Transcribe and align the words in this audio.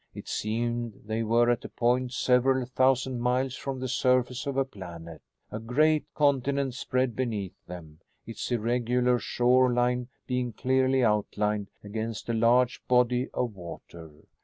It 0.15 0.27
seemed 0.27 1.01
they 1.05 1.21
were 1.21 1.51
at 1.51 1.63
a 1.63 1.69
point 1.69 2.11
several 2.11 2.65
thousand 2.65 3.19
miles 3.19 3.53
from 3.55 3.79
the 3.79 3.87
surface 3.87 4.47
of 4.47 4.57
a 4.57 4.65
planet. 4.65 5.21
A 5.51 5.59
great 5.59 6.07
continent 6.15 6.73
spread 6.73 7.15
beneath 7.15 7.53
them, 7.67 7.99
its 8.25 8.51
irregular 8.51 9.19
shore 9.19 9.71
line 9.71 10.07
being 10.25 10.53
clearly 10.53 11.03
outlined 11.03 11.69
against 11.83 12.29
a 12.29 12.33
large 12.33 12.81
body 12.87 13.29
of 13.31 13.53
water. 13.55 14.09